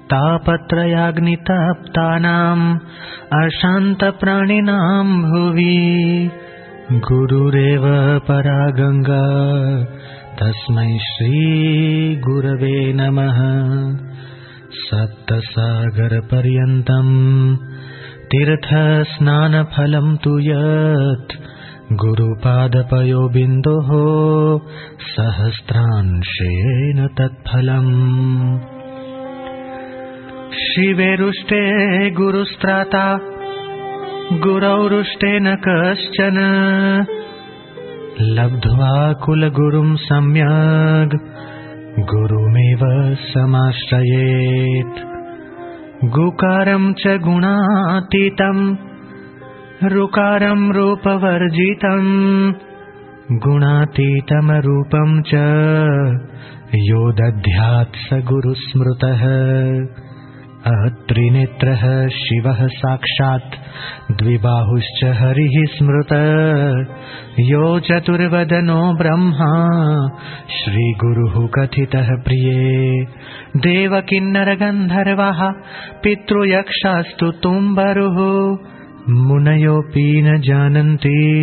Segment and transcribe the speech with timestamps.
[0.07, 2.79] तापत्रयाग्नितप्तानाम्
[3.43, 6.31] अशान्तप्राणिनाम् भुवि।
[6.93, 9.87] गुरुरेव परा गङ्गा
[10.41, 13.58] तस्मै श्रीगुरवे नमः
[14.89, 17.57] सप्तसागरपर्यन्तम्
[18.27, 21.37] तीर्थस्नानफलम् तु यत्
[21.93, 23.89] गुरुपादपयो बिन्दोः
[25.03, 28.61] सहस्रांशेन तत्फलम्।
[30.55, 33.21] शिवेरुष्टे गुरुस्त्राता
[34.33, 36.37] गुरौरुष्टेन कश्चन।
[38.21, 41.19] लब्ध्वा कुलगुरुम् सम्यग्
[42.03, 42.83] गुरुमेव
[43.15, 44.99] समाश्रयेत्।
[46.05, 48.77] गुकारम् च गुणातीतम्
[49.85, 52.53] ऋकारम् रूपवर्जितम्
[53.33, 55.35] गुणातीतमरूपम् च
[56.75, 59.23] यो दध्यात् स गुरुस्मृतः
[60.77, 63.55] त्रिनेत्रः शिवः साक्षात्
[64.23, 66.13] द्विबाहुश्च हरिः स्मृत।
[67.41, 69.69] यो चतुर्वदनो ब्रह्मा
[70.49, 73.05] श्रीगुरुः कथितः प्रिये।
[73.57, 75.53] देवकिन्नरगन्धर्वः
[76.05, 78.57] पितृयक्षास्तु तुम्बरुः।
[79.11, 81.43] मुनयोऽपि न जानन्ति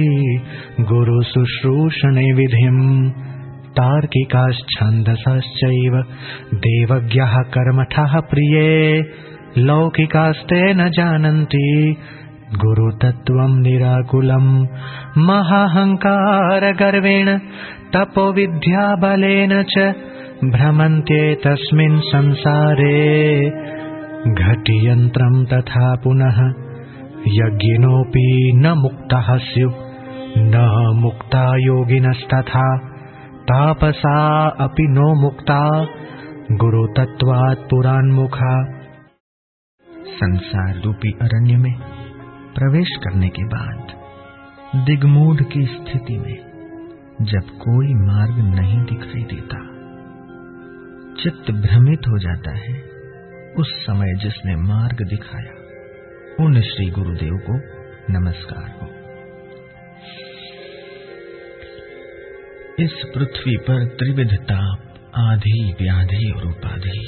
[0.81, 3.24] गुरुशुश्रूषणे विधिम्
[3.77, 5.95] तार्किकाश्छन्दसश्चैव
[6.65, 8.73] देवज्ञः कर्मठः प्रिये
[9.67, 11.69] लौकिकास्ते न जानन्ति
[12.63, 14.49] गुरुतत्त्वम् निराकुलम्
[15.27, 17.29] महाहङ्कारगर्वेण
[17.95, 19.85] तपोविद्याबलेन च
[20.55, 22.99] भ्रमन्ते तस्मिन् संसारे
[24.43, 26.37] घटियन्त्रम् तथा पुनः
[27.39, 28.27] यज्ञिनोऽपि
[28.63, 29.75] न मुक्तः स्युः
[30.37, 30.63] न
[31.03, 32.65] मुक्ता योगिनस्तथा
[33.45, 35.85] तापसा अपि नो मुक्ता।
[36.51, 38.65] गुरुतत्वात् पुरान्मुखा।
[40.07, 41.73] संसार रूपी अरण्य में
[42.55, 43.87] प्रवेश करने के बाद,
[44.85, 46.37] दिग्मूढ़ की स्थिति में
[47.21, 49.59] जब कोई मार्ग नहीं दिखाई देता,
[51.23, 52.81] चित्त भ्रमित हो जाता है
[53.57, 55.53] उस समय जिसने मार्ग दिखाया,
[56.45, 57.53] उन श्री गुरुदेव को
[58.13, 58.94] नमस्कार हो।
[62.79, 64.79] इस पृथ्वी पर त्रिविध ताप,
[65.17, 67.03] आधि व्याधि और उपाधि।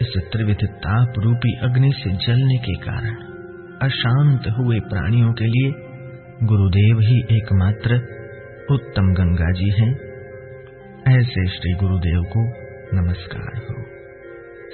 [0.00, 3.16] इस त्रिविध ताप रूपी अग्नि से जलने के कारण
[3.82, 5.72] अशांत हुए प्राणियों के लिए
[6.46, 7.98] गुरुदेव ही एकमात्र
[8.70, 9.90] उत्तम गंगा जी हैं।
[11.08, 12.44] ऐसे श्री गुरुदेव को
[12.94, 13.76] नमस्कार हो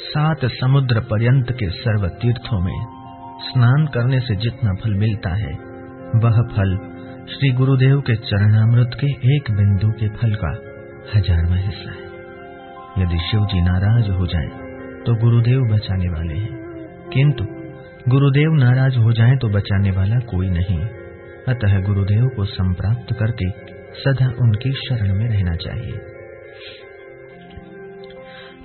[0.05, 2.79] सात समुद्र पर्यंत के सर्व तीर्थों में
[3.41, 5.53] स्नान करने से जितना फल मिलता है,
[6.23, 6.98] वह फल
[7.29, 10.51] श्री गुरुदेव के चरणामृत के एक बिंदु के फल का
[11.15, 12.07] हजारवा हिस्सा है।
[13.03, 14.47] यदि शिव जी नाराज़ हो जाए
[15.03, 16.57] तो गुरुदेव बचाने वाले हैं।
[17.09, 17.45] किंतु
[18.09, 20.79] गुरुदेव नाराज़ हो जाए तो बचाने वाला कोई नहीं।
[21.49, 23.51] अतः गुरुदेव को संप्राप्त करके
[24.01, 26.01] सदा उनकी शरण में रहना चाहिए।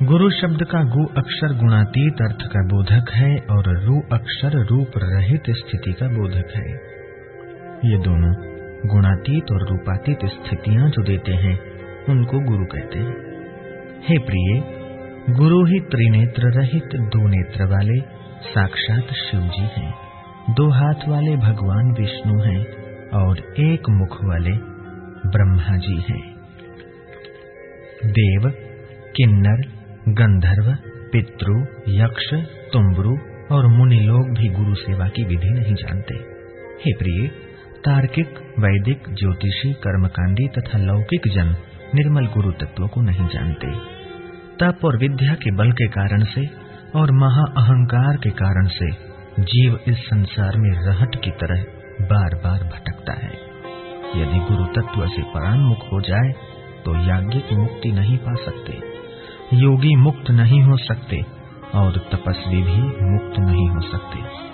[0.03, 5.43] गुरु शब्द का गु अक्षर गुणातीत अर्थ का बोधक है और रू अक्षर रूप रहित
[5.49, 6.93] स्थिति का बोधक है।
[7.85, 8.52] ये दोनों
[8.85, 11.59] गुणातीत और रूपातीत स्थितियाँ जो देते हैं,
[12.09, 13.15] उनको गुरु कहते हैं।
[14.03, 14.63] हे प्रिय,
[15.29, 17.99] गुरु ही त्रिनेत्र रहित दो नेत्र वाले
[18.43, 19.93] साक्षात शिव जी हैं।
[20.49, 22.65] दो हाथ वाले भगवान विष्णु हैं
[23.09, 24.51] और एक मुख वाले
[25.29, 26.35] ब्रह्मा जी हैं।
[28.05, 28.49] देव,
[29.15, 29.67] किन्नर,
[30.09, 30.77] गंधर्व,
[31.11, 32.33] पितृ, यक्ष,
[32.73, 33.17] तुम्बरु
[33.55, 36.15] और मुनि लोग भी गुरु सेवा की विधि नहीं जानते।
[36.85, 37.31] हे प्रिय
[37.85, 41.55] तार्किक, वैदिक, ज्योतिषी, कर्मकांडी तथा लौकिक जन
[41.95, 43.71] निर्मल गुरु तत्व को नहीं जानते।
[44.59, 46.45] तप और विद्या के बल के कारण से
[46.95, 48.89] और महा अहंकार के कारण से
[49.39, 51.63] जीव इस संसार में रहट की तरह
[52.01, 53.31] बार बार भटकता है।
[54.15, 56.31] यदि गुरु तत्व से परान्मुख हो जाए
[56.85, 58.79] तो याज्ञिक मुक्ति नहीं पा सकते।
[59.53, 61.21] योगी मुक्त नहीं हो सकते
[61.75, 62.81] और तपस्वी भी
[63.11, 64.52] मुक्त नहीं हो सकते।